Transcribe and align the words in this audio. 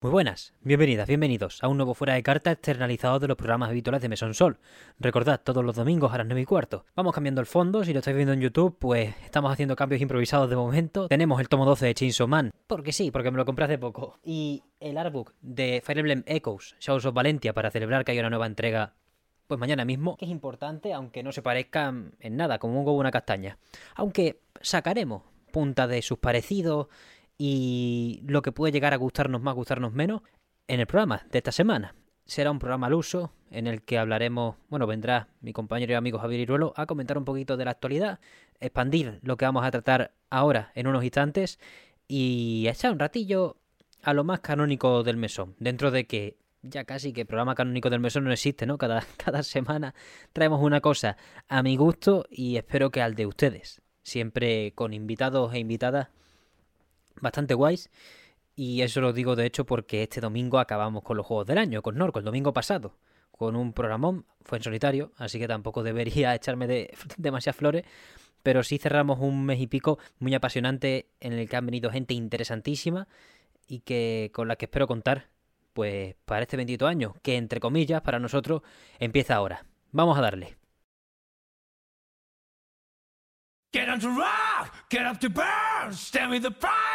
Muy 0.00 0.12
buenas, 0.12 0.54
bienvenidas, 0.60 1.08
bienvenidos 1.08 1.60
a 1.60 1.66
un 1.66 1.76
nuevo 1.76 1.92
Fuera 1.92 2.14
de 2.14 2.22
Carta 2.22 2.52
externalizado 2.52 3.18
de 3.18 3.26
los 3.26 3.36
programas 3.36 3.70
habituales 3.70 4.00
de 4.00 4.08
Mesón 4.08 4.32
Sol. 4.32 4.60
Recordad, 5.00 5.40
todos 5.42 5.64
los 5.64 5.74
domingos 5.74 6.14
a 6.14 6.18
las 6.18 6.26
9 6.28 6.40
y 6.40 6.44
cuarto. 6.44 6.84
Vamos 6.94 7.12
cambiando 7.12 7.40
el 7.40 7.48
fondo, 7.48 7.82
si 7.82 7.92
lo 7.92 7.98
estáis 7.98 8.14
viendo 8.14 8.32
en 8.32 8.40
YouTube, 8.40 8.76
pues 8.78 9.12
estamos 9.24 9.52
haciendo 9.52 9.74
cambios 9.74 10.00
improvisados 10.00 10.48
de 10.48 10.54
momento. 10.54 11.08
Tenemos 11.08 11.40
el 11.40 11.48
tomo 11.48 11.64
12 11.64 11.86
de 11.86 11.94
Chainsaw 11.94 12.28
Man, 12.28 12.52
porque 12.68 12.92
sí, 12.92 13.10
porque 13.10 13.32
me 13.32 13.38
lo 13.38 13.44
compré 13.44 13.64
hace 13.64 13.76
poco. 13.76 14.20
Y 14.22 14.62
el 14.78 14.98
artbook 14.98 15.34
de 15.40 15.82
Fire 15.84 15.98
Emblem 15.98 16.22
Echoes, 16.26 16.76
Shadows 16.78 17.06
of 17.06 17.14
Valentia, 17.14 17.52
para 17.52 17.72
celebrar 17.72 18.04
que 18.04 18.12
hay 18.12 18.20
una 18.20 18.30
nueva 18.30 18.46
entrega 18.46 18.94
pues 19.48 19.58
mañana 19.58 19.84
mismo, 19.84 20.16
que 20.16 20.26
es 20.26 20.30
importante, 20.30 20.92
aunque 20.92 21.24
no 21.24 21.32
se 21.32 21.42
parezcan 21.42 22.14
en 22.20 22.36
nada, 22.36 22.60
como 22.60 22.78
un 22.78 22.86
huevo 22.86 23.00
una 23.00 23.10
castaña. 23.10 23.58
Aunque 23.96 24.42
sacaremos 24.60 25.24
punta 25.50 25.88
de 25.88 26.02
sus 26.02 26.18
parecidos 26.18 26.86
y 27.38 28.20
lo 28.26 28.42
que 28.42 28.52
puede 28.52 28.72
llegar 28.72 28.92
a 28.92 28.96
gustarnos 28.96 29.40
más, 29.40 29.54
gustarnos 29.54 29.92
menos, 29.92 30.22
en 30.66 30.80
el 30.80 30.86
programa 30.86 31.24
de 31.30 31.38
esta 31.38 31.52
semana. 31.52 31.94
Será 32.26 32.50
un 32.50 32.58
programa 32.58 32.88
al 32.88 32.94
uso 32.94 33.32
en 33.50 33.66
el 33.66 33.82
que 33.82 33.96
hablaremos, 33.96 34.56
bueno, 34.68 34.86
vendrá 34.86 35.28
mi 35.40 35.54
compañero 35.54 35.92
y 35.92 35.94
amigo 35.94 36.18
Javier 36.18 36.40
Iruelo 36.40 36.74
a 36.76 36.84
comentar 36.84 37.16
un 37.16 37.24
poquito 37.24 37.56
de 37.56 37.64
la 37.64 37.70
actualidad, 37.70 38.20
expandir 38.60 39.20
lo 39.22 39.38
que 39.38 39.46
vamos 39.46 39.64
a 39.64 39.70
tratar 39.70 40.12
ahora 40.28 40.72
en 40.74 40.88
unos 40.88 41.04
instantes 41.04 41.58
y 42.06 42.66
echar 42.68 42.92
un 42.92 42.98
ratillo 42.98 43.56
a 44.02 44.12
lo 44.12 44.24
más 44.24 44.40
canónico 44.40 45.02
del 45.04 45.16
mesón, 45.16 45.54
dentro 45.58 45.90
de 45.90 46.06
que 46.06 46.36
ya 46.62 46.84
casi 46.84 47.12
que 47.12 47.22
el 47.22 47.26
programa 47.26 47.54
canónico 47.54 47.88
del 47.88 48.00
mesón 48.00 48.24
no 48.24 48.32
existe, 48.32 48.66
¿no? 48.66 48.76
Cada, 48.76 49.04
cada 49.16 49.42
semana 49.42 49.94
traemos 50.32 50.60
una 50.60 50.80
cosa 50.80 51.16
a 51.48 51.62
mi 51.62 51.76
gusto 51.76 52.26
y 52.30 52.56
espero 52.56 52.90
que 52.90 53.00
al 53.00 53.14
de 53.14 53.26
ustedes, 53.26 53.80
siempre 54.02 54.72
con 54.74 54.92
invitados 54.92 55.54
e 55.54 55.60
invitadas 55.60 56.08
bastante 57.20 57.54
guays. 57.54 57.90
Y 58.54 58.82
eso 58.82 59.00
lo 59.00 59.12
digo 59.12 59.36
de 59.36 59.46
hecho 59.46 59.64
porque 59.64 60.02
este 60.02 60.20
domingo 60.20 60.58
acabamos 60.58 61.02
con 61.04 61.16
los 61.16 61.26
juegos 61.26 61.46
del 61.46 61.58
año, 61.58 61.80
con 61.80 61.96
Norco, 61.96 62.18
el 62.18 62.24
domingo 62.24 62.52
pasado, 62.52 62.96
con 63.30 63.54
un 63.54 63.72
programón, 63.72 64.26
fue 64.42 64.58
en 64.58 64.64
solitario, 64.64 65.12
así 65.16 65.38
que 65.38 65.46
tampoco 65.46 65.82
debería 65.84 66.34
echarme 66.34 66.66
de 66.66 66.92
demasiadas 67.16 67.56
flores, 67.56 67.84
pero 68.42 68.62
sí 68.62 68.78
cerramos 68.78 69.20
un 69.20 69.44
mes 69.44 69.60
y 69.60 69.66
pico 69.68 69.98
muy 70.18 70.34
apasionante 70.34 71.08
en 71.20 71.34
el 71.34 71.48
que 71.48 71.56
han 71.56 71.66
venido 71.66 71.90
gente 71.90 72.14
interesantísima 72.14 73.06
y 73.68 73.80
que 73.80 74.32
con 74.34 74.48
la 74.48 74.56
que 74.56 74.64
espero 74.64 74.86
contar 74.86 75.28
pues 75.72 76.16
para 76.24 76.42
este 76.42 76.56
bendito 76.56 76.88
año, 76.88 77.14
que 77.22 77.36
entre 77.36 77.60
comillas 77.60 78.00
para 78.02 78.18
nosotros 78.18 78.62
empieza 78.98 79.36
ahora. 79.36 79.64
Vamos 79.92 80.18
a 80.18 80.22
darle. 80.22 80.56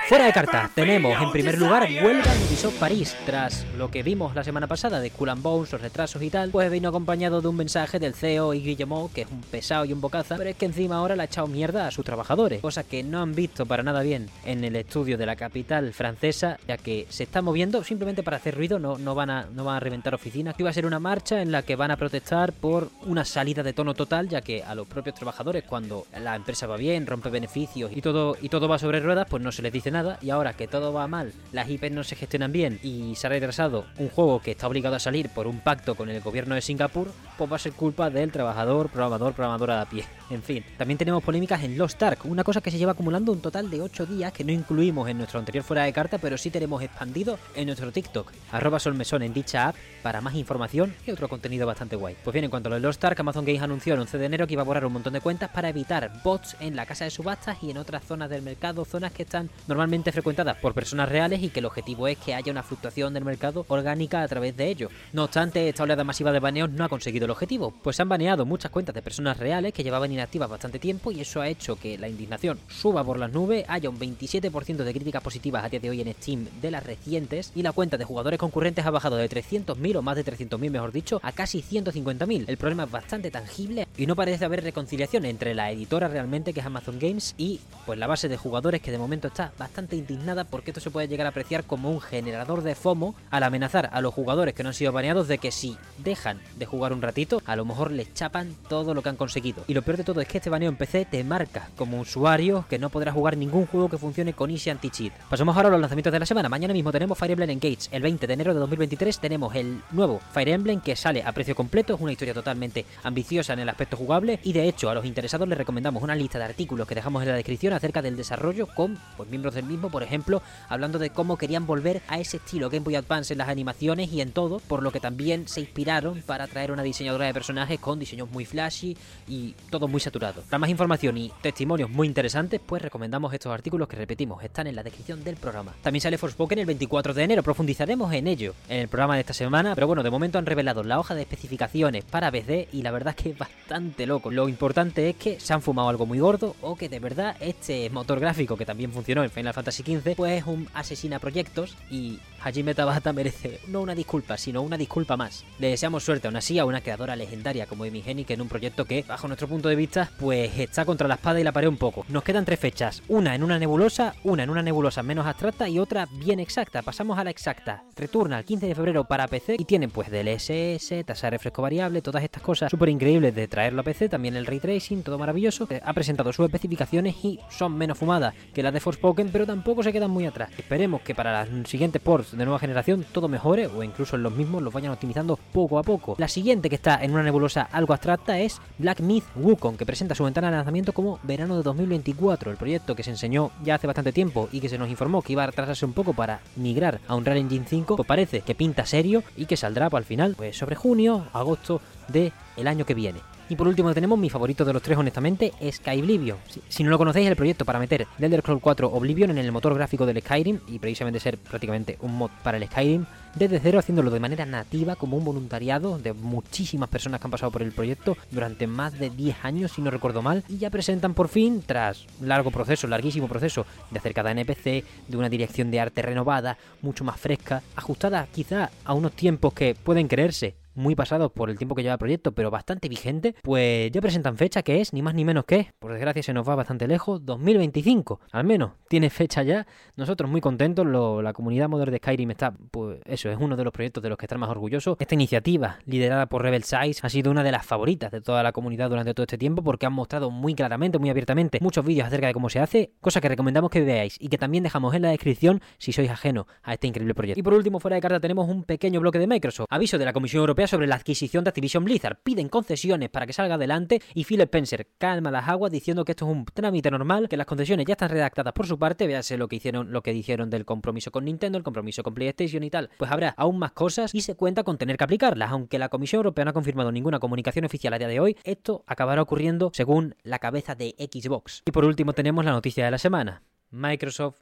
Fuera 0.10 0.26
de 0.26 0.34
carta, 0.34 0.70
tenemos 0.76 1.20
en 1.20 1.32
primer 1.32 1.58
lugar 1.58 1.84
huelga 1.84 2.36
en 2.36 2.42
Ubisoft 2.44 2.78
París. 2.78 3.16
Tras 3.26 3.66
lo 3.78 3.90
que 3.90 4.04
vimos 4.04 4.36
la 4.36 4.44
semana 4.44 4.68
pasada 4.68 5.00
de 5.00 5.10
Cool 5.12 5.30
and 5.30 5.42
Bones, 5.42 5.72
los 5.72 5.82
retrasos 5.82 6.22
y 6.22 6.30
tal, 6.30 6.50
pues 6.50 6.70
vino 6.70 6.90
acompañado 6.90 7.42
de 7.42 7.48
un 7.48 7.56
mensaje 7.56 8.00
del 8.00 8.14
CEO 8.14 8.54
y 8.54 8.62
Guillemot, 8.62 9.14
que 9.14 9.22
es 9.22 9.32
un 9.32 9.42
pesado 9.42 9.86
y 9.86 9.94
un 9.94 10.02
bocaza, 10.02 10.36
pero 10.36 10.50
es 10.50 10.58
que 10.58 10.66
encima 10.66 10.98
ahora 10.98 11.16
le 11.16 11.22
ha 11.22 11.26
echado 11.26 11.48
mierda 11.48 11.88
a 11.88 11.92
sus 11.92 12.04
trabajadores, 12.04 12.62
cosa 12.62 12.84
que 12.84 13.02
no 13.02 13.22
han 13.22 13.34
visto 13.34 13.66
para 13.66 13.82
nada 13.82 14.02
bien 14.02 14.30
en 14.46 14.66
el 14.66 14.76
estudio 14.76 15.18
de 15.18 15.26
la 15.26 15.38
capital 15.38 15.94
francesa, 15.94 16.60
ya 16.68 16.78
que 16.78 17.08
se 17.10 17.24
está 17.24 17.42
moviendo 17.42 17.82
simplemente 17.84 18.24
para 18.24 18.38
hacer 18.38 18.56
ruido, 18.56 18.80
no, 18.80 18.98
no, 18.98 19.16
van, 19.16 19.30
a, 19.30 19.48
no 19.54 19.64
van 19.64 19.78
a 19.78 19.80
reventar 19.80 20.14
oficinas. 20.14 20.56
Iba 20.60 20.70
a 20.70 20.74
ser 20.74 20.86
una 20.86 21.00
marcha 21.00 21.42
en 21.42 21.52
la 21.52 21.64
que 21.64 21.78
van 21.78 21.92
a 21.92 21.98
protestar 21.98 22.52
por 22.52 22.90
una 23.06 23.24
salida 23.24 23.64
de 23.64 23.72
tono 23.72 23.94
total, 23.94 24.28
ya 24.28 24.42
que 24.42 24.64
a 24.64 24.76
los 24.76 24.86
propios 24.86 25.16
trabajadores, 25.16 25.64
cuando 25.64 26.06
la 26.22 26.36
empresa 26.36 26.68
va 26.68 26.76
bien, 26.76 27.08
rompe 27.08 27.30
beneficios 27.30 27.90
y 27.96 28.02
todo, 28.02 28.36
y 28.42 28.50
todo 28.50 28.68
va 28.68 28.78
sobre 28.78 29.00
ruedas, 29.00 29.28
pues 29.30 29.42
no 29.42 29.52
se 29.52 29.62
les 29.62 29.72
dice 29.72 29.93
nada. 29.94 30.18
Y 30.22 30.30
ahora 30.30 30.54
que 30.54 30.68
todo 30.68 30.92
va 30.92 31.08
mal, 31.08 31.32
las 31.52 31.70
IPs 31.70 31.92
no 31.92 32.04
se 32.04 32.16
gestionan 32.16 32.52
bien 32.52 32.80
y 32.84 33.16
se 33.16 33.28
ha 33.28 33.30
retrasado 33.30 33.86
un 33.98 34.10
juego 34.10 34.42
que 34.42 34.52
está 34.52 34.68
obligado 34.68 34.96
a 34.96 35.00
salir 35.00 35.30
por 35.30 35.48
un 35.48 35.60
pacto 35.62 35.96
con 35.96 36.10
el 36.10 36.22
gobierno 36.22 36.56
de 36.56 36.62
Singapur, 36.62 37.12
pues 37.38 37.52
va 37.52 37.56
a 37.56 37.60
ser 37.60 37.74
culpa 37.74 38.10
del 38.10 38.32
trabajador, 38.32 38.90
programador, 38.90 39.34
programadora 39.34 39.82
a 39.82 39.90
pie. 39.90 40.06
En 40.30 40.42
fin, 40.42 40.66
también 40.80 40.98
tenemos 40.98 41.24
polémicas 41.24 41.64
en 41.64 41.78
Lost 41.78 42.02
Ark, 42.02 42.22
una 42.24 42.44
cosa 42.44 42.60
que 42.60 42.72
se 42.72 42.80
lleva 42.80 42.94
acumulando 42.94 43.32
un 43.32 43.40
total 43.40 43.70
de 43.70 43.82
8 43.82 44.08
días 44.08 44.34
que 44.34 44.44
no 44.44 44.52
incluimos 44.52 45.08
en 45.08 45.20
nuestro 45.20 45.38
anterior 45.38 45.64
fuera 45.64 45.84
de 45.84 45.94
carta, 45.94 46.18
pero 46.18 46.40
sí 46.40 46.50
tenemos 46.50 46.82
expandido 46.82 47.38
en 47.56 47.68
nuestro 47.68 47.92
TikTok, 47.92 48.32
arroba 48.52 48.80
solmesón 48.80 49.22
en 49.22 49.32
dicha 49.32 49.68
app, 49.68 49.76
para 50.02 50.22
más 50.22 50.34
información 50.34 50.96
y 51.06 51.12
otro 51.12 51.30
contenido 51.30 51.68
bastante 51.68 51.96
guay. 51.96 52.16
Pues 52.24 52.34
bien, 52.34 52.46
en 52.46 52.50
cuanto 52.50 52.70
a 52.70 52.72
lo 52.72 52.76
de 52.78 52.82
Lost 52.82 53.04
Ark, 53.04 53.20
Amazon 53.20 53.46
Games 53.46 53.62
anunció 53.62 53.94
el 53.94 54.00
11 54.00 54.18
de 54.18 54.26
enero 54.26 54.48
que 54.48 54.54
iba 54.54 54.64
a 54.64 54.66
borrar 54.66 54.86
un 54.86 54.94
montón 54.94 55.14
de 55.14 55.22
cuentas 55.22 55.52
para 55.52 55.70
evitar 55.70 56.12
bots 56.24 56.56
en 56.60 56.76
la 56.76 56.88
casa 56.88 57.06
de 57.06 57.12
subastas 57.12 57.62
y 57.62 57.70
en 57.70 57.78
otras 57.78 58.04
zonas 58.04 58.30
del 58.30 58.42
mercado, 58.42 58.86
zonas 58.86 59.12
que 59.12 59.24
están 59.24 59.50
normalmente 59.68 59.83
frecuentadas 60.12 60.58
por 60.58 60.74
personas 60.74 61.10
reales 61.10 61.42
y 61.42 61.50
que 61.50 61.60
el 61.60 61.66
objetivo 61.66 62.08
es 62.08 62.18
que 62.18 62.34
haya 62.34 62.52
una 62.52 62.64
fluctuación 62.64 63.14
del 63.14 63.26
mercado 63.26 63.66
orgánica 63.68 64.22
a 64.22 64.28
través 64.28 64.56
de 64.56 64.68
ello. 64.68 64.90
No 65.12 65.24
obstante, 65.26 65.68
esta 65.70 65.84
oleada 65.84 66.04
masiva 66.04 66.32
de 66.32 66.40
baneos 66.40 66.70
no 66.70 66.84
ha 66.84 66.90
conseguido 66.90 67.26
el 67.26 67.32
objetivo, 67.32 67.74
pues 67.84 68.00
han 68.00 68.10
baneado 68.10 68.46
muchas 68.46 68.72
cuentas 68.72 68.96
de 68.96 69.02
personas 69.02 69.38
reales 69.38 69.74
que 69.74 69.84
llevaban 69.84 70.12
inactivas 70.12 70.50
bastante 70.50 70.80
tiempo 70.80 71.12
y 71.12 71.22
eso 71.22 71.42
ha 71.42 71.48
hecho 71.48 71.76
que 71.76 71.98
la 71.98 72.08
indignación 72.08 72.60
suba 72.68 73.04
por 73.04 73.18
las 73.18 73.32
nubes, 73.32 73.66
haya 73.68 73.90
un 73.90 74.00
27% 74.00 74.84
de 74.84 74.94
críticas 74.94 75.24
positivas 75.24 75.64
a 75.64 75.70
día 75.70 75.80
de 75.80 75.90
hoy 75.90 76.02
en 76.02 76.14
Steam 76.14 76.48
de 76.62 76.72
las 76.72 76.84
recientes 76.84 77.52
y 77.56 77.62
la 77.62 77.72
cuenta 77.72 77.98
de 77.98 78.06
jugadores 78.06 78.40
concurrentes 78.40 78.86
ha 78.86 78.92
bajado 78.92 79.18
de 79.18 79.30
300.000 79.30 79.96
o 79.98 80.02
más 80.02 80.16
de 80.16 80.26
300.000 80.26 80.70
mejor 80.70 80.92
dicho 80.92 81.20
a 81.24 81.32
casi 81.32 81.62
150.000. 81.62 82.46
El 82.48 82.58
problema 82.58 82.84
es 82.84 82.92
bastante 82.92 83.32
tangible 83.32 83.83
y 83.98 84.08
no 84.08 84.16
parece 84.16 84.46
haber 84.46 84.64
reconciliación 84.64 85.26
entre 85.26 85.54
la 85.54 85.72
editora 85.72 86.08
realmente 86.08 86.54
que 86.54 86.60
es 86.62 86.66
Amazon 86.66 86.98
Games 87.00 87.36
y 87.38 87.60
pues 87.86 88.00
la 88.00 88.08
base 88.08 88.28
de 88.28 88.38
jugadores 88.38 88.82
que 88.82 88.92
de 88.92 88.98
momento 88.98 89.28
está 89.28 89.52
bastante 89.58 89.96
indignada 89.96 90.44
porque 90.44 90.72
esto 90.72 90.82
se 90.82 90.90
puede 90.90 91.08
llegar 91.08 91.28
a 91.28 91.30
apreciar 91.30 91.64
como 91.66 91.92
un 91.92 92.02
generador 92.02 92.64
de 92.64 92.76
FOMO 92.76 93.16
al 93.30 93.44
amenazar 93.44 93.90
a 93.92 94.02
los 94.02 94.14
jugadores 94.14 94.54
que 94.54 94.64
no 94.64 94.70
han 94.70 94.76
sido 94.76 94.92
baneados 94.92 95.28
de 95.28 95.38
que 95.38 95.52
si 95.52 95.78
dejan 96.00 96.40
de 96.58 96.66
jugar 96.66 96.94
un 96.94 97.02
ratito, 97.02 97.42
a 97.46 97.56
lo 97.56 97.66
mejor 97.66 97.92
les 97.92 98.14
chapan 98.14 98.56
todo 98.68 98.94
lo 98.94 99.02
que 99.02 99.10
han 99.10 99.16
conseguido. 99.16 99.64
Y 99.68 99.74
lo 99.74 99.82
peor 99.82 99.98
de 99.98 100.04
todo 100.04 100.22
es 100.22 100.28
que 100.28 100.38
este 100.38 100.50
baneo 100.50 100.70
en 100.70 100.76
PC 100.76 101.06
te 101.06 101.24
marca 101.24 101.70
como 101.76 102.00
usuario 102.00 102.66
que 102.70 102.80
no 102.80 102.90
podrás 102.90 103.14
jugar 103.14 103.38
ningún 103.38 103.68
juego 103.68 103.90
que 103.90 103.98
funcione 103.98 104.34
con 104.34 104.50
Easy 104.50 104.70
Anti-Cheat. 104.70 105.14
Pasamos 105.30 105.56
ahora 105.56 105.70
a 105.70 105.72
los 105.72 105.82
lanzamientos 105.82 106.14
de 106.14 106.20
la 106.20 106.26
semana. 106.26 106.50
Mañana 106.50 106.74
mismo 106.74 106.92
tenemos 106.92 107.18
Fire 107.18 107.32
Emblem 107.32 107.50
Engage. 107.52 107.90
El 107.92 108.02
20 108.02 108.28
de 108.28 108.34
enero 108.34 108.54
de 108.54 108.60
2023 108.60 109.20
tenemos 109.20 109.54
el 109.56 109.82
nuevo 109.92 110.20
Fire 110.32 110.50
Emblem 110.50 110.82
que 110.82 110.96
sale 110.96 111.22
a 111.24 111.32
precio 111.32 111.56
completo. 111.56 111.96
Es 111.96 112.02
una 112.02 112.12
historia 112.12 112.34
totalmente 112.34 112.86
ambiciosa 113.04 113.54
en 113.54 113.60
el 113.60 113.70
aspecto 113.70 113.83
jugable 113.92 114.40
y 114.44 114.54
de 114.54 114.68
hecho 114.68 114.90
a 114.90 114.94
los 114.94 115.06
interesados 115.06 115.48
les 115.48 115.58
recomendamos 115.58 116.04
una 116.04 116.16
lista 116.16 116.38
de 116.40 116.46
artículos 116.46 116.88
que 116.88 116.96
dejamos 116.96 117.24
en 117.24 117.30
la 117.30 117.36
descripción 117.36 117.74
acerca 117.74 118.02
del 118.02 118.16
desarrollo 118.16 118.68
con 118.68 118.98
pues, 119.18 119.30
miembros 119.30 119.54
del 119.54 119.66
mismo, 119.66 119.90
por 119.90 120.04
ejemplo, 120.04 120.42
hablando 120.70 121.00
de 121.00 121.10
cómo 121.10 121.38
querían 121.38 121.68
volver 121.68 122.02
a 122.08 122.20
ese 122.20 122.38
estilo 122.38 122.70
Game 122.70 122.84
Boy 122.84 122.96
Advance 122.96 123.34
en 123.34 123.38
las 123.38 123.50
animaciones 123.50 124.12
y 124.12 124.22
en 124.22 124.32
todo, 124.32 124.60
por 124.60 124.84
lo 124.84 124.92
que 124.92 125.00
también 125.00 125.48
se 125.48 125.62
inspiraron 125.62 126.22
para 126.26 126.48
traer 126.48 126.72
una 126.72 126.84
diseñadora 126.84 127.26
de 127.26 127.34
personajes 127.34 127.80
con 127.80 128.00
diseños 128.00 128.30
muy 128.32 128.46
flashy 128.46 128.96
y 129.28 129.54
todo 129.70 129.88
muy 129.88 130.00
saturado. 130.00 130.42
Para 130.44 130.60
más 130.60 130.70
información 130.70 131.18
y 131.18 131.32
testimonios 131.42 131.90
muy 131.90 132.08
interesantes, 132.08 132.62
pues 132.66 132.82
recomendamos 132.82 133.34
estos 133.34 133.54
artículos 133.54 133.88
que 133.88 133.96
repetimos, 133.96 134.44
están 134.44 134.68
en 134.68 134.76
la 134.76 134.84
descripción 134.84 135.24
del 135.24 135.36
programa. 135.36 135.74
También 135.82 136.02
sale 136.02 136.18
Forspoken 136.18 136.60
el 136.60 136.66
24 136.66 137.14
de 137.14 137.24
enero, 137.24 137.44
profundizaremos 137.44 138.14
en 138.14 138.28
ello 138.28 138.54
en 138.70 138.80
el 138.80 138.88
programa 138.88 139.16
de 139.16 139.22
esta 139.22 139.34
semana, 139.34 139.76
pero 139.76 139.88
bueno, 139.88 140.04
de 140.04 140.10
momento 140.10 140.38
han 140.38 140.46
revelado 140.46 140.84
la 140.84 141.00
hoja 141.00 141.16
de 141.16 141.22
especificaciones 141.22 142.04
para 142.06 142.32
BD 142.32 142.68
y 142.72 142.82
la 142.82 142.92
verdad 142.92 143.16
es 143.18 143.24
que 143.24 143.34
bastante 143.34 143.73
loco. 144.06 144.30
Lo 144.30 144.50
importante 144.50 145.10
es 145.10 145.16
que 145.16 145.40
se 145.40 145.54
han 145.54 145.62
fumado 145.62 145.90
algo 145.90 146.06
muy 146.06 146.20
gordo 146.20 146.56
o 146.62 146.76
que 146.76 146.90
de 146.90 147.00
verdad 147.00 147.36
este 147.40 147.90
motor 147.90 148.20
gráfico 148.20 148.56
que 148.56 148.66
también 148.66 148.92
funcionó 148.92 149.24
en 149.24 149.32
Final 149.32 149.54
Fantasy 149.54 149.84
XV, 149.84 150.16
pues 150.16 150.42
es 150.42 150.46
un 150.46 150.68
asesina 150.74 151.20
proyectos 151.20 151.76
y 151.90 152.20
Hajime 152.44 152.76
Tabata 152.76 153.14
merece 153.14 153.60
no 153.68 153.82
una 153.82 153.96
disculpa, 153.96 154.38
sino 154.38 154.62
una 154.62 154.78
disculpa 154.78 155.18
más. 155.18 155.46
Le 155.60 155.70
deseamos 155.70 156.04
suerte 156.04 156.28
aún 156.28 156.36
así 156.36 156.60
a 156.60 156.66
una 156.66 156.82
creadora 156.82 157.16
legendaria 157.16 157.66
como 157.66 157.86
Emi 157.86 158.04
que 158.04 158.34
en 158.34 158.42
un 158.42 158.50
proyecto 158.50 158.86
que, 158.86 159.04
bajo 159.08 159.28
nuestro 159.28 159.48
punto 159.48 159.70
de 159.70 159.76
vista, 159.76 160.12
pues 160.20 160.60
está 160.60 160.86
contra 160.86 161.08
la 161.08 161.16
espada 161.16 161.40
y 161.40 161.44
la 161.44 161.52
pared 161.52 161.68
un 161.68 161.78
poco. 161.78 162.06
Nos 162.10 162.24
quedan 162.24 162.46
tres 162.46 162.60
fechas, 162.60 163.02
una 163.08 163.34
en 163.34 163.44
una 163.44 163.58
nebulosa, 163.58 164.14
una 164.24 164.44
en 164.44 164.50
una 164.50 164.62
nebulosa 164.62 165.02
menos 165.04 165.26
abstracta 165.26 165.68
y 165.68 165.80
otra 165.80 166.08
bien 166.12 166.40
exacta. 166.40 166.82
Pasamos 166.82 167.18
a 167.18 167.24
la 167.24 167.30
exacta. 167.30 167.84
Returna 167.96 168.40
el 168.40 168.46
15 168.46 168.68
de 168.68 168.76
febrero 168.76 169.06
para 169.06 169.28
PC 169.28 169.56
y 169.58 169.66
tienen 169.66 169.90
pues 169.90 170.12
DLSS, 170.12 171.06
tasa 171.06 171.28
de 171.28 171.32
refresco 171.32 171.62
variable, 171.62 172.02
todas 172.02 172.24
estas 172.24 172.44
cosas 172.44 172.70
súper 172.70 172.90
increíbles 172.90 173.34
de 173.34 173.48
traerlo 173.64 173.80
a 173.80 173.86
PC, 173.86 174.10
también 174.10 174.36
el 174.36 174.46
ray 174.46 174.60
tracing, 174.60 175.04
todo 175.04 175.18
maravilloso. 175.18 175.70
Ha 175.86 175.94
presentado 175.94 176.34
sus 176.34 176.46
especificaciones 176.46 177.16
y 177.24 177.40
son 177.50 177.78
menos 177.78 177.98
fumadas 177.98 178.36
que 178.54 178.62
las 178.62 178.74
de 178.74 178.82
Forspoken, 178.82 179.30
pero 179.30 179.46
tampoco 179.46 179.84
se 179.84 179.94
quedan 179.94 180.12
muy 180.12 180.26
atrás. 180.26 180.50
Esperemos 180.58 181.00
que 181.00 181.16
para 181.16 181.32
las 181.32 181.70
siguientes 181.70 182.02
ports 182.02 182.36
de 182.36 182.44
nueva 182.44 182.60
generación 182.60 183.06
todo 183.14 183.30
mejore 183.30 183.68
o 183.68 183.82
incluso 183.82 184.18
los 184.18 184.36
mismos 184.36 184.62
los 184.62 184.74
vayan 184.74 184.92
optimizando 184.92 185.40
poco 185.54 185.80
a 185.80 185.84
poco. 185.84 186.16
La 186.18 186.28
siguiente 186.28 186.68
que 186.68 186.76
está 186.76 187.02
en 187.02 187.12
una 187.12 187.24
nebulosa 187.24 187.62
algo 187.72 187.94
abstracta 187.94 188.38
es 188.38 188.60
Black 188.80 189.00
Myth 189.00 189.24
Wukong, 189.38 189.78
que 189.78 189.86
presenta 189.86 190.14
su 190.14 190.26
ventana 190.26 190.52
de 190.52 190.58
lanzamiento 190.58 190.92
como 190.92 191.22
verano 191.24 191.56
de 191.56 191.64
2024. 191.64 192.52
El 192.52 192.58
proyecto 192.58 192.98
que 192.98 193.04
se 193.04 193.12
enseñó 193.12 193.52
ya 193.64 193.76
hace 193.76 193.88
bastante 193.88 194.12
tiempo 194.12 194.50
y 194.52 194.60
que 194.60 194.68
se 194.68 194.78
nos 194.78 194.90
informó 194.90 195.22
que 195.22 195.32
iba 195.32 195.44
a 195.44 195.48
retrasarse 195.48 195.86
un 195.86 195.94
poco 195.94 196.12
para 196.12 196.42
migrar 196.58 197.00
a 197.08 197.16
un 197.16 197.24
Real 197.24 197.38
Engine 197.38 197.66
5, 197.66 197.96
pues 197.96 198.08
parece 198.08 198.42
que 198.42 198.56
pinta 198.56 198.86
serio 198.86 199.24
y 199.38 199.46
que 199.46 199.56
saldrá 199.56 199.90
para 199.90 200.00
el 200.00 200.06
final, 200.06 200.36
pues 200.36 200.58
sobre 200.58 200.76
junio, 200.76 201.28
agosto 201.32 201.80
de 202.10 202.34
el 202.58 202.68
año 202.68 202.86
que 202.86 202.94
viene. 202.94 203.33
Y 203.50 203.56
por 203.56 203.68
último 203.68 203.94
tenemos 203.94 204.18
mi 204.18 204.30
favorito 204.30 204.66
de 204.66 204.74
los 204.74 204.82
tres, 204.82 204.98
honestamente, 204.98 205.54
Skyblivion. 205.72 206.38
Si, 206.50 206.62
si 206.70 206.84
no 206.84 206.90
lo 206.90 206.98
conocéis, 206.98 207.28
el 207.28 207.36
proyecto 207.36 207.66
para 207.66 207.80
meter 207.80 208.08
The 208.18 208.26
Elder 208.26 208.42
Scrolls 208.42 208.62
4 208.62 208.88
Oblivion 208.88 209.32
en 209.32 209.38
el 209.38 209.52
motor 209.52 209.76
gráfico 209.76 210.06
del 210.06 210.22
Skyrim 210.22 210.60
y 210.68 210.80
precisamente 210.80 211.20
ser 211.20 211.38
prácticamente 211.38 211.98
un 212.02 212.18
mod 212.18 212.32
para 212.44 212.58
el 212.58 212.66
Skyrim 212.66 213.06
desde 213.36 213.60
cero 213.60 213.80
haciéndolo 213.80 214.12
de 214.12 214.20
manera 214.20 214.46
nativa 214.46 214.96
como 214.96 215.18
un 215.18 215.26
voluntariado 215.26 215.98
de 215.98 216.14
muchísimas 216.14 216.90
personas 216.90 217.20
que 217.20 217.28
han 217.28 217.32
pasado 217.32 217.52
por 217.52 217.64
el 217.64 217.72
proyecto 217.72 218.16
durante 218.32 218.68
más 218.68 218.98
de 219.00 219.10
10 219.10 219.44
años 219.44 219.72
si 219.72 219.82
no 219.82 219.92
recuerdo 219.92 220.22
mal 220.22 220.44
y 220.48 220.58
ya 220.58 220.70
presentan 220.70 221.14
por 221.14 221.30
fin 221.30 221.64
tras 221.66 222.06
largo 222.22 222.52
proceso, 222.52 222.88
larguísimo 222.88 223.28
proceso 223.28 223.66
de 223.90 224.00
hacer 224.00 224.14
cada 224.14 224.32
NPC, 224.32 224.84
de 225.08 225.18
una 225.18 225.30
dirección 225.30 225.72
de 225.72 225.80
arte 225.80 226.02
renovada, 226.02 226.58
mucho 226.82 227.04
más 227.04 227.20
fresca, 227.20 227.64
ajustada 227.76 228.28
quizá 228.32 228.70
a 228.86 228.94
unos 228.94 229.14
tiempos 229.14 229.54
que 229.54 229.76
pueden 229.76 230.08
creerse 230.08 230.56
muy 230.76 230.96
pasados 230.96 231.32
por 231.32 231.50
el 231.50 231.58
tiempo 231.58 231.76
que 231.76 231.84
lleva 231.84 231.94
el 231.94 232.00
proyecto, 232.00 232.34
pero 232.34 232.52
bastante 232.52 232.90
vigente, 232.90 233.36
pues 233.42 233.92
ya 233.92 234.02
presentan 234.02 234.38
fecha 234.38 234.62
que 234.62 234.82
es 234.82 234.94
ni 234.94 235.02
más 235.02 235.14
ni 235.14 235.26
menos 235.26 235.46
que, 235.46 235.72
por 235.80 235.94
desgracia 235.94 236.24
se 236.24 236.34
nos 236.34 236.48
va 236.48 236.56
bastante 236.56 236.88
lejos, 236.88 237.26
2025. 237.26 238.22
Al 238.32 238.44
menos 238.44 238.72
tiene 238.88 239.10
fecha 239.10 239.44
ya. 239.44 239.66
Nosotros 239.96 240.30
muy 240.30 240.42
contentos, 240.42 240.86
la 240.86 241.34
comunidad 241.34 241.70
Modern 241.70 241.92
de 241.92 241.98
Skyrim 241.98 242.32
está, 242.32 242.54
pues 242.72 243.00
eso, 243.06 243.30
es 243.30 243.38
uno 243.40 243.56
de 243.56 243.64
los 243.64 243.74
proyectos 243.74 244.04
de 244.04 244.10
los 244.10 244.18
que 244.18 244.26
están 244.26 244.40
más 244.40 244.50
orgullosos. 244.50 244.98
Esta 245.00 245.16
iniciativa, 245.16 245.80
liderada 245.86 246.28
por 246.28 246.42
Rebel 246.42 246.64
Size, 246.64 247.00
ha 247.02 247.10
sido 247.10 247.32
una 247.32 247.44
de 247.44 247.52
las 247.52 247.66
favoritas 247.66 248.12
de 248.12 248.22
toda 248.22 248.44
la 248.44 248.52
comunidad 248.52 248.90
durante 248.90 249.14
todo 249.14 249.24
este 249.24 249.38
tiempo 249.38 249.64
porque 249.64 249.86
han 249.86 249.94
mostrado 249.94 250.32
muy 250.32 250.56
claramente, 250.56 251.00
muy 251.00 251.10
abiertamente 251.10 251.60
muchos 251.62 251.86
vídeos 251.86 252.08
acerca 252.08 252.28
de 252.28 252.34
cómo 252.34 252.50
se 252.50 252.60
hace, 252.60 252.94
cosa 253.02 253.22
que 253.22 253.30
recomendamos 253.30 253.70
que 253.70 253.82
veáis 253.82 254.18
y 254.20 254.30
que 254.30 254.38
también 254.38 254.64
dejamos 254.64 254.94
en 254.94 255.04
la 255.04 255.10
descripción 255.10 255.62
si 255.78 255.94
sois 255.94 256.10
ajeno 256.10 256.48
a 256.64 256.74
este 256.74 256.88
increíble 256.88 257.14
proyecto. 257.14 257.40
Y 257.40 257.44
por 257.44 257.54
último, 257.54 257.80
fuera 257.80 257.96
de 257.96 258.02
carta 258.02 258.20
tenemos 258.20 258.50
un 258.50 258.64
pequeño 258.64 259.00
bloque 259.00 259.20
de 259.20 259.28
Microsoft. 259.28 259.68
Aviso 259.70 259.98
de 259.98 260.06
la 260.06 260.14
Comisión 260.14 260.42
Europea 260.42 260.63
sobre 260.68 260.88
la 260.88 260.96
adquisición 260.96 261.44
de 261.44 261.50
Activision 261.50 261.84
Blizzard. 261.84 262.20
Piden 262.24 262.50
concesiones 262.50 263.10
para 263.10 263.26
que 263.26 263.34
salga 263.34 263.56
adelante 263.56 264.02
y 264.14 264.24
Phil 264.24 264.42
Spencer 264.42 264.88
calma 264.98 265.32
las 265.32 265.48
aguas 265.48 265.72
diciendo 265.72 266.06
que 266.06 266.14
esto 266.14 266.26
es 266.26 266.32
un 266.32 266.46
trámite 266.46 266.92
normal, 266.92 267.30
que 267.30 267.38
las 267.38 267.48
concesiones 267.48 267.86
ya 267.86 267.94
están 267.94 268.10
redactadas 268.10 268.54
por 268.54 268.68
su 268.68 268.78
parte, 268.78 269.08
véase 269.08 269.38
lo 269.38 269.48
que 269.48 269.58
hicieron, 269.58 269.92
lo 269.92 270.02
que 270.02 270.14
dijeron 270.14 270.50
del 270.50 270.66
compromiso 270.66 271.12
con 271.12 271.26
Nintendo, 271.26 271.58
el 271.58 271.64
compromiso 271.64 272.04
con 272.04 272.14
PlayStation 272.14 272.64
y 272.64 272.70
tal. 272.70 272.90
Pues 272.98 273.12
habrá 273.12 273.34
aún 273.38 273.60
más 273.60 273.72
cosas 273.72 274.14
y 274.14 274.22
se 274.22 274.36
cuenta 274.36 274.64
con 274.64 274.78
tener 274.78 274.98
que 274.98 275.04
aplicarlas, 275.04 275.52
aunque 275.52 275.80
la 275.80 275.90
Comisión 275.90 276.20
Europea 276.20 276.46
no 276.46 276.52
ha 276.52 276.54
confirmado 276.54 276.92
ninguna 276.92 277.20
comunicación 277.20 277.66
oficial 277.66 277.94
a 277.94 278.00
día 278.00 278.08
de 278.08 278.20
hoy, 278.20 278.38
esto 278.44 278.84
acabará 278.88 279.22
ocurriendo 279.22 279.72
según 279.74 280.16
la 280.24 280.40
cabeza 280.40 280.76
de 280.76 280.96
Xbox. 280.98 281.64
Y 281.66 281.72
por 281.72 281.86
último 281.86 282.14
tenemos 282.14 282.46
la 282.46 282.52
noticia 282.52 282.86
de 282.86 282.92
la 282.92 282.98
semana. 282.98 283.44
Microsoft 283.72 284.38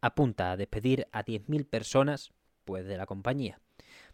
apunta 0.00 0.52
a 0.52 0.56
despedir 0.56 1.06
a 1.12 1.24
10.000 1.24 1.66
personas 1.66 2.32
pues 2.64 2.84
de 2.86 2.96
la 2.96 3.06
compañía. 3.06 3.60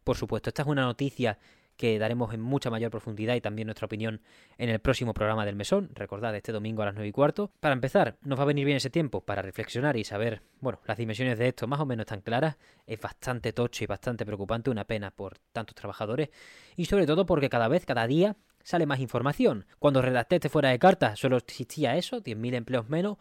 Por 0.04 0.16
supuesto, 0.16 0.50
esta 0.50 0.62
es 0.62 0.68
una 0.68 0.82
noticia 0.82 1.38
que 1.80 1.98
daremos 1.98 2.34
en 2.34 2.42
mucha 2.42 2.68
mayor 2.68 2.90
profundidad 2.90 3.34
y 3.34 3.40
también 3.40 3.64
nuestra 3.64 3.86
opinión 3.86 4.20
en 4.58 4.68
el 4.68 4.80
próximo 4.80 5.14
programa 5.14 5.46
del 5.46 5.56
Mesón, 5.56 5.88
recordad, 5.94 6.36
este 6.36 6.52
domingo 6.52 6.82
a 6.82 6.84
las 6.84 6.94
9 6.94 7.08
y 7.08 7.12
cuarto. 7.12 7.52
Para 7.58 7.72
empezar, 7.72 8.18
nos 8.20 8.38
va 8.38 8.42
a 8.42 8.46
venir 8.46 8.66
bien 8.66 8.76
ese 8.76 8.90
tiempo 8.90 9.22
para 9.22 9.40
reflexionar 9.40 9.96
y 9.96 10.04
saber, 10.04 10.42
bueno, 10.60 10.78
las 10.86 10.98
dimensiones 10.98 11.38
de 11.38 11.48
esto 11.48 11.66
más 11.66 11.80
o 11.80 11.86
menos 11.86 12.04
están 12.04 12.20
claras, 12.20 12.58
es 12.86 13.00
bastante 13.00 13.54
tocho 13.54 13.82
y 13.82 13.86
bastante 13.86 14.26
preocupante, 14.26 14.68
una 14.68 14.84
pena 14.84 15.10
por 15.10 15.38
tantos 15.52 15.74
trabajadores. 15.74 16.28
Y 16.76 16.84
sobre 16.84 17.06
todo 17.06 17.24
porque 17.24 17.48
cada 17.48 17.66
vez, 17.68 17.86
cada 17.86 18.06
día, 18.06 18.36
sale 18.62 18.84
más 18.84 19.00
información. 19.00 19.64
Cuando 19.78 20.02
redacté 20.02 20.36
este 20.36 20.50
fuera 20.50 20.68
de 20.68 20.78
carta 20.78 21.16
solo 21.16 21.38
existía 21.38 21.96
eso, 21.96 22.22
10.000 22.22 22.56
empleos 22.56 22.90
menos, 22.90 23.16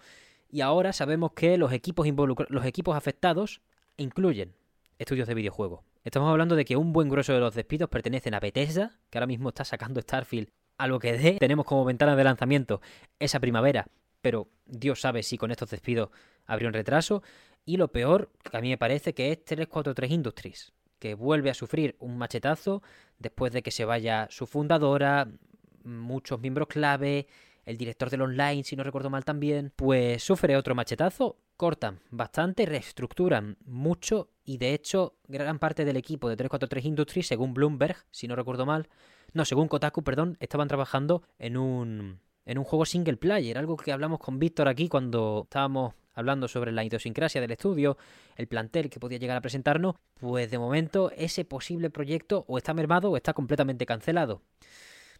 y 0.51 0.59
ahora 0.59 0.91
sabemos 0.91 1.31
que 1.31 1.57
los 1.57 1.71
equipos, 1.71 2.05
los 2.49 2.65
equipos 2.65 2.97
afectados 2.97 3.61
incluyen 3.95 4.53
estudios 4.97 5.29
de 5.29 5.35
videojuegos, 5.35 5.81
Estamos 6.03 6.29
hablando 6.29 6.55
de 6.55 6.63
que 6.63 6.77
un 6.77 6.93
buen 6.93 7.09
grueso 7.09 7.33
de 7.33 7.41
los 7.41 7.55
despidos 7.55 7.89
pertenecen 7.89 8.33
a 8.33 8.39
Bethesda, 8.39 8.99
que 9.09 9.17
ahora 9.17 9.27
mismo 9.27 9.49
está 9.49 9.65
sacando 9.65 10.01
Starfield 10.01 10.49
a 10.77 10.87
lo 10.87 10.97
que 10.97 11.13
dé. 11.13 11.33
Tenemos 11.39 11.65
como 11.65 11.83
ventana 11.83 12.15
de 12.15 12.23
lanzamiento 12.23 12.81
esa 13.19 13.39
primavera, 13.41 13.87
pero 14.21 14.47
Dios 14.65 15.01
sabe 15.01 15.23
si 15.23 15.37
con 15.37 15.51
estos 15.51 15.69
despidos 15.69 16.09
habría 16.45 16.69
un 16.69 16.73
retraso. 16.73 17.21
Y 17.65 17.75
lo 17.75 17.91
peor, 17.91 18.31
que 18.49 18.57
a 18.57 18.61
mí 18.61 18.69
me 18.69 18.77
parece 18.77 19.13
que 19.13 19.31
es 19.31 19.43
343 19.43 20.11
Industries, 20.11 20.73
que 20.99 21.15
vuelve 21.15 21.49
a 21.49 21.53
sufrir 21.53 21.97
un 21.99 22.17
machetazo 22.17 22.81
después 23.17 23.51
de 23.51 23.61
que 23.61 23.71
se 23.71 23.83
vaya 23.83 24.27
su 24.29 24.47
fundadora, 24.47 25.27
muchos 25.83 26.39
miembros 26.39 26.69
clave, 26.69 27.27
el 27.65 27.77
director 27.77 28.09
del 28.09 28.21
online, 28.21 28.63
si 28.63 28.75
no 28.75 28.83
recuerdo 28.83 29.09
mal 29.09 29.25
también, 29.25 29.71
pues 29.75 30.23
sufre 30.23 30.55
otro 30.57 30.75
machetazo, 30.75 31.37
cortan 31.57 31.99
bastante, 32.09 32.65
reestructuran 32.65 33.57
mucho 33.65 34.29
y 34.43 34.57
de 34.57 34.73
hecho 34.73 35.15
gran 35.27 35.59
parte 35.59 35.85
del 35.85 35.97
equipo 35.97 36.29
de 36.29 36.35
343 36.37 36.85
Industries, 36.85 37.27
según 37.27 37.53
Bloomberg, 37.53 37.97
si 38.11 38.27
no 38.27 38.35
recuerdo 38.35 38.65
mal, 38.65 38.87
no, 39.33 39.45
según 39.45 39.67
Kotaku, 39.67 40.03
perdón, 40.03 40.37
estaban 40.39 40.67
trabajando 40.67 41.23
en 41.37 41.57
un 41.57 42.19
en 42.45 42.57
un 42.57 42.63
juego 42.63 42.85
single 42.85 43.17
player, 43.17 43.59
algo 43.59 43.77
que 43.77 43.91
hablamos 43.91 44.19
con 44.19 44.39
Víctor 44.39 44.67
aquí 44.67 44.89
cuando 44.89 45.41
estábamos 45.43 45.93
hablando 46.15 46.47
sobre 46.47 46.71
la 46.71 46.83
idiosincrasia 46.83 47.41
del 47.41 47.51
estudio, 47.51 47.97
el 48.35 48.47
plantel 48.47 48.89
que 48.89 48.99
podía 48.99 49.19
llegar 49.19 49.37
a 49.37 49.41
presentarnos, 49.41 49.95
pues 50.19 50.49
de 50.49 50.57
momento 50.57 51.11
ese 51.15 51.45
posible 51.45 51.91
proyecto 51.91 52.45
o 52.47 52.57
está 52.57 52.73
mermado 52.73 53.11
o 53.11 53.17
está 53.17 53.33
completamente 53.33 53.85
cancelado. 53.85 54.41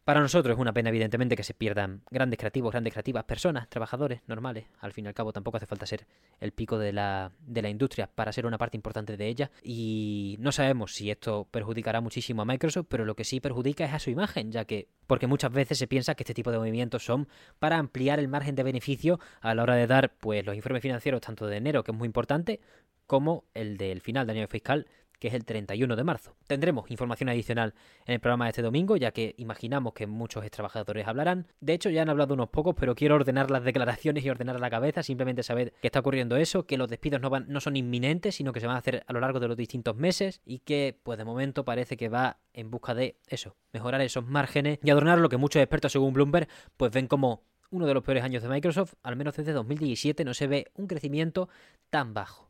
Para 0.09 0.21
nosotros 0.21 0.55
es 0.55 0.59
una 0.59 0.73
pena, 0.73 0.89
evidentemente, 0.89 1.35
que 1.35 1.43
se 1.43 1.53
pierdan 1.53 2.01
grandes 2.09 2.39
creativos, 2.39 2.71
grandes 2.71 2.93
creativas, 2.93 3.25
personas, 3.25 3.69
trabajadores 3.69 4.21
normales. 4.25 4.65
Al 4.79 4.91
fin 4.91 5.05
y 5.05 5.07
al 5.07 5.13
cabo, 5.13 5.31
tampoco 5.31 5.57
hace 5.57 5.67
falta 5.67 5.85
ser 5.85 6.07
el 6.39 6.51
pico 6.51 6.79
de 6.79 6.91
la, 6.91 7.31
de 7.45 7.61
la 7.61 7.69
industria 7.69 8.09
para 8.15 8.31
ser 8.31 8.47
una 8.47 8.57
parte 8.57 8.75
importante 8.75 9.17
de 9.17 9.27
ella. 9.27 9.51
Y 9.61 10.35
no 10.39 10.51
sabemos 10.51 10.95
si 10.95 11.11
esto 11.11 11.47
perjudicará 11.51 12.01
muchísimo 12.01 12.41
a 12.41 12.45
Microsoft, 12.45 12.87
pero 12.89 13.05
lo 13.05 13.15
que 13.15 13.23
sí 13.23 13.39
perjudica 13.39 13.85
es 13.85 13.93
a 13.93 13.99
su 13.99 14.09
imagen, 14.09 14.51
ya 14.51 14.65
que, 14.65 14.87
porque 15.05 15.27
muchas 15.27 15.51
veces 15.51 15.77
se 15.77 15.85
piensa 15.85 16.15
que 16.15 16.23
este 16.23 16.33
tipo 16.33 16.49
de 16.49 16.57
movimientos 16.57 17.05
son 17.05 17.27
para 17.59 17.77
ampliar 17.77 18.17
el 18.17 18.29
margen 18.29 18.55
de 18.55 18.63
beneficio 18.63 19.19
a 19.41 19.53
la 19.53 19.61
hora 19.61 19.75
de 19.75 19.85
dar 19.85 20.15
pues 20.17 20.43
los 20.43 20.55
informes 20.55 20.81
financieros, 20.81 21.21
tanto 21.21 21.45
de 21.45 21.57
enero, 21.57 21.83
que 21.83 21.91
es 21.91 21.97
muy 21.99 22.07
importante, 22.07 22.61
como 23.05 23.45
el 23.53 23.77
del 23.77 24.01
final 24.01 24.25
del 24.25 24.37
año 24.37 24.47
fiscal 24.47 24.87
que 25.19 25.27
es 25.27 25.33
el 25.33 25.45
31 25.45 25.95
de 25.95 26.03
marzo. 26.03 26.35
Tendremos 26.47 26.89
información 26.89 27.29
adicional 27.29 27.73
en 28.05 28.15
el 28.15 28.19
programa 28.19 28.45
de 28.45 28.49
este 28.49 28.61
domingo, 28.61 28.97
ya 28.97 29.11
que 29.11 29.35
imaginamos 29.37 29.93
que 29.93 30.07
muchos 30.07 30.49
trabajadores 30.49 31.07
hablarán. 31.07 31.47
De 31.59 31.73
hecho, 31.73 31.89
ya 31.89 32.01
han 32.01 32.09
hablado 32.09 32.33
unos 32.33 32.49
pocos, 32.49 32.75
pero 32.79 32.95
quiero 32.95 33.15
ordenar 33.15 33.51
las 33.51 33.63
declaraciones 33.63 34.25
y 34.25 34.29
ordenar 34.29 34.59
la 34.59 34.69
cabeza, 34.69 35.03
simplemente 35.03 35.43
saber 35.43 35.73
que 35.81 35.87
está 35.87 35.99
ocurriendo 35.99 36.37
eso, 36.37 36.65
que 36.65 36.77
los 36.77 36.89
despidos 36.89 37.21
no, 37.21 37.29
no 37.29 37.59
son 37.59 37.75
inminentes, 37.75 38.35
sino 38.35 38.53
que 38.53 38.59
se 38.59 38.67
van 38.67 38.75
a 38.75 38.79
hacer 38.79 39.03
a 39.05 39.13
lo 39.13 39.19
largo 39.19 39.39
de 39.39 39.47
los 39.47 39.57
distintos 39.57 39.95
meses 39.95 40.41
y 40.45 40.59
que, 40.59 40.97
pues 41.03 41.17
de 41.17 41.25
momento, 41.25 41.65
parece 41.65 41.97
que 41.97 42.09
va 42.09 42.39
en 42.53 42.71
busca 42.71 42.93
de 42.95 43.17
eso, 43.27 43.55
mejorar 43.73 44.01
esos 44.01 44.25
márgenes 44.25 44.79
y 44.83 44.89
adornar 44.89 45.19
lo 45.19 45.29
que 45.29 45.37
muchos 45.37 45.61
expertos, 45.61 45.91
según 45.91 46.13
Bloomberg, 46.13 46.47
pues 46.77 46.91
ven 46.91 47.07
como 47.07 47.43
uno 47.71 47.85
de 47.85 47.93
los 47.93 48.03
peores 48.03 48.23
años 48.23 48.41
de 48.41 48.49
Microsoft, 48.49 48.93
al 49.03 49.15
menos 49.15 49.35
desde 49.35 49.53
2017 49.53 50.23
no 50.25 50.33
se 50.33 50.47
ve 50.47 50.71
un 50.75 50.87
crecimiento 50.87 51.49
tan 51.89 52.13
bajo. 52.13 52.49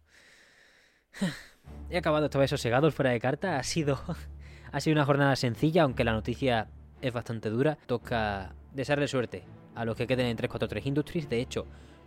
He 1.89 1.97
acabado 1.97 2.25
esta 2.25 2.39
vez 2.39 2.49
sosegado 2.49 2.91
fuera 2.91 3.11
de 3.11 3.19
carta. 3.19 3.57
Ha 3.57 3.63
sido, 3.63 3.99
ha 4.71 4.79
sido 4.79 4.95
una 4.95 5.05
jornada 5.05 5.35
sencilla, 5.35 5.83
aunque 5.83 6.03
la 6.03 6.13
noticia 6.13 6.67
es 7.01 7.13
bastante 7.13 7.49
dura. 7.49 7.77
Toca 7.87 8.53
desearle 8.73 9.07
suerte 9.07 9.43
a 9.75 9.85
los 9.85 9.95
que 9.95 10.07
queden 10.07 10.27
en 10.27 10.37
343 10.37 10.85
Industries. 10.85 11.29
De 11.29 11.39
hecho, 11.39 11.65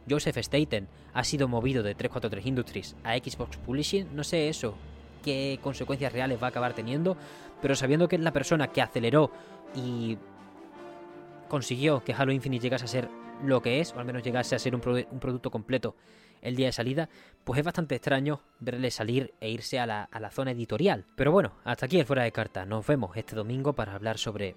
Joseph 0.09 0.37
Staten 0.39 0.89
ha 1.15 1.25
sido 1.25 1.49
movido 1.49 1.83
de 1.83 1.95
343 1.95 2.47
Industries 2.47 2.97
a 3.05 3.17
Xbox 3.17 3.57
Publishing. 3.59 4.15
No 4.15 4.25
sé 4.25 4.49
eso 4.49 4.75
qué 5.23 5.59
consecuencias 5.63 6.13
reales 6.13 6.43
va 6.43 6.47
a 6.47 6.51
acabar 6.51 6.75
teniendo, 6.75 7.17
pero 7.61 7.77
sabiendo 7.77 8.09
que 8.09 8.17
es 8.17 8.23
la 8.23 8.33
persona 8.33 8.69
que 8.69 8.83
aceleró 8.83 9.31
y 9.75 10.19
consiguió 11.49 12.03
que 12.03 12.13
Halo 12.13 12.33
Infinite 12.33 12.63
llegase 12.63 12.85
a 12.85 12.89
ser 12.89 13.09
lo 13.45 13.63
que 13.63 13.81
es, 13.81 13.93
o 13.93 14.01
al 14.01 14.05
menos 14.05 14.23
llegase 14.23 14.55
a 14.55 14.59
ser 14.59 14.75
un, 14.75 14.83
un 15.11 15.21
producto 15.21 15.51
completo 15.51 15.97
el 16.43 16.57
día 16.57 16.67
de 16.67 16.73
salida, 16.73 17.09
pues 17.45 17.59
es 17.59 17.65
bastante 17.65 17.95
extraño 17.95 18.41
verle 18.61 18.91
salir 18.91 19.33
e 19.41 19.51
irse 19.51 19.79
a 19.79 19.87
la, 19.87 20.05
a 20.05 20.21
la 20.21 20.31
zona 20.31 20.51
editorial. 20.51 21.07
Pero 21.17 21.33
bueno, 21.33 21.53
hasta 21.65 21.87
aquí 21.87 21.99
el 21.99 22.07
fuera 22.07 22.25
de 22.25 22.33
carta. 22.33 22.67
Nos 22.67 22.87
vemos 22.87 23.17
este 23.17 23.35
domingo 23.35 23.73
para 23.73 23.95
hablar 23.95 24.19
sobre 24.19 24.55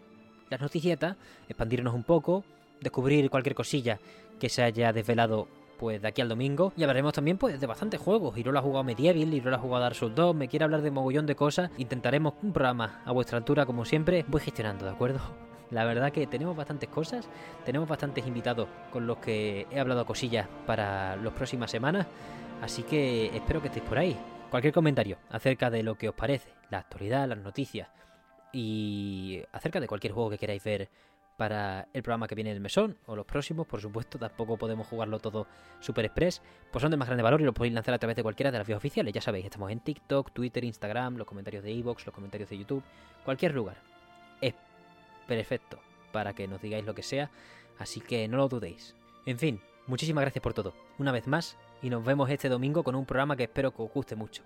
las 0.49 0.61
noticietas, 0.61 1.15
expandirnos 1.47 1.93
un 1.93 2.03
poco, 2.03 2.43
descubrir 2.81 3.29
cualquier 3.29 3.55
cosilla 3.55 3.99
que 4.39 4.49
se 4.49 4.63
haya 4.63 4.91
desvelado 4.93 5.47
pues 5.77 6.01
de 6.01 6.07
aquí 6.07 6.21
al 6.21 6.29
domingo. 6.29 6.73
Y 6.77 6.83
hablaremos 6.83 7.13
también 7.13 7.37
pues 7.37 7.59
de 7.59 7.67
bastantes 7.67 7.99
juegos. 7.99 8.37
Iro 8.37 8.51
lo 8.51 8.59
ha 8.59 8.61
jugado 8.61 8.83
Medieval, 8.83 9.33
Iro 9.33 9.49
lo 9.49 9.55
ha 9.55 9.59
jugado 9.59 9.83
Dark 9.83 9.95
Souls 9.95 10.15
2, 10.15 10.35
me 10.35 10.47
quiere 10.47 10.65
hablar 10.65 10.81
de 10.81 10.91
mogollón 10.91 11.25
de 11.25 11.35
cosas. 11.35 11.71
Intentaremos 11.77 12.35
un 12.41 12.53
programa 12.53 13.01
a 13.05 13.11
vuestra 13.11 13.37
altura 13.37 13.65
como 13.65 13.85
siempre. 13.85 14.25
Voy 14.27 14.41
gestionando, 14.41 14.85
¿de 14.85 14.91
acuerdo? 14.91 15.19
La 15.71 15.85
verdad 15.85 16.11
que 16.11 16.27
tenemos 16.27 16.55
bastantes 16.55 16.89
cosas, 16.89 17.27
tenemos 17.65 17.87
bastantes 17.89 18.25
invitados 18.27 18.67
con 18.91 19.07
los 19.07 19.17
que 19.17 19.67
he 19.71 19.79
hablado 19.79 20.05
cosillas 20.05 20.47
para 20.65 21.15
las 21.15 21.33
próximas 21.33 21.71
semanas, 21.71 22.05
así 22.61 22.83
que 22.83 23.35
espero 23.35 23.61
que 23.61 23.67
estéis 23.67 23.85
por 23.85 23.97
ahí. 23.97 24.17
Cualquier 24.51 24.73
comentario 24.73 25.17
acerca 25.29 25.69
de 25.69 25.83
lo 25.83 25.95
que 25.95 26.09
os 26.09 26.15
parece, 26.15 26.49
la 26.69 26.79
actualidad, 26.79 27.27
las 27.27 27.39
noticias 27.39 27.89
y 28.53 29.41
acerca 29.51 29.79
de 29.79 29.87
cualquier 29.87 30.13
juego 30.13 30.29
que 30.29 30.37
queráis 30.37 30.63
ver 30.63 30.89
para 31.35 31.89
el 31.91 32.01
programa 32.03 32.27
que 32.27 32.35
viene 32.35 32.51
el 32.51 32.61
mesón 32.61 32.97
o 33.05 33.15
los 33.15 33.25
próximos, 33.25 33.67
por 33.67 33.81
supuesto, 33.81 34.17
tampoco 34.17 34.55
podemos 34.55 34.87
jugarlo 34.87 35.19
todo 35.19 35.47
super 35.81 36.05
express, 36.05 36.41
pues 36.71 36.81
son 36.81 36.91
de 36.91 36.97
más 36.97 37.09
grande 37.09 37.23
valor 37.23 37.41
y 37.41 37.43
lo 37.43 37.53
podéis 37.53 37.73
lanzar 37.73 37.93
a 37.93 37.99
través 37.99 38.15
de 38.15 38.23
cualquiera 38.23 38.51
de 38.51 38.59
las 38.59 38.67
vías 38.67 38.77
oficiales, 38.77 39.13
ya 39.13 39.19
sabéis, 39.19 39.45
estamos 39.45 39.69
en 39.71 39.81
TikTok, 39.81 40.31
Twitter, 40.31 40.63
Instagram, 40.63 41.17
los 41.17 41.27
comentarios 41.27 41.63
de 41.63 41.73
Evox, 41.73 42.05
los 42.05 42.15
comentarios 42.15 42.49
de 42.49 42.57
YouTube, 42.57 42.83
cualquier 43.25 43.53
lugar. 43.53 43.94
Perfecto 45.27 45.79
para 46.15 46.33
que 46.33 46.47
nos 46.47 46.61
digáis 46.61 46.85
lo 46.85 46.95
que 46.95 47.03
sea, 47.03 47.29
así 47.77 47.99
que 47.99 48.25
no 48.29 48.37
lo 48.37 48.47
dudéis. 48.47 48.95
En 49.25 49.37
fin, 49.37 49.59
muchísimas 49.85 50.21
gracias 50.21 50.41
por 50.41 50.53
todo, 50.53 50.73
una 50.97 51.11
vez 51.11 51.27
más, 51.27 51.57
y 51.81 51.89
nos 51.89 52.05
vemos 52.05 52.29
este 52.29 52.47
domingo 52.47 52.83
con 52.85 52.95
un 52.95 53.05
programa 53.05 53.35
que 53.35 53.43
espero 53.43 53.71
que 53.75 53.81
os 53.81 53.91
guste 53.91 54.15
mucho. 54.15 54.41